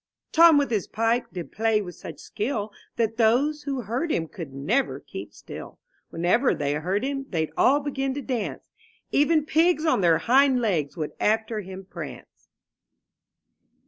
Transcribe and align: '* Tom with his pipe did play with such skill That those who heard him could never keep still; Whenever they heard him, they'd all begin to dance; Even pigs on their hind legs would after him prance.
'* 0.17 0.31
Tom 0.31 0.57
with 0.57 0.71
his 0.71 0.87
pipe 0.87 1.27
did 1.31 1.51
play 1.51 1.79
with 1.79 1.93
such 1.93 2.17
skill 2.17 2.71
That 2.95 3.17
those 3.17 3.61
who 3.61 3.81
heard 3.81 4.11
him 4.11 4.27
could 4.27 4.51
never 4.51 4.99
keep 4.99 5.31
still; 5.31 5.77
Whenever 6.09 6.55
they 6.55 6.73
heard 6.73 7.03
him, 7.03 7.27
they'd 7.29 7.53
all 7.55 7.81
begin 7.81 8.15
to 8.15 8.23
dance; 8.23 8.71
Even 9.11 9.45
pigs 9.45 9.85
on 9.85 10.01
their 10.01 10.17
hind 10.17 10.59
legs 10.59 10.97
would 10.97 11.11
after 11.19 11.59
him 11.61 11.85
prance. 11.85 12.49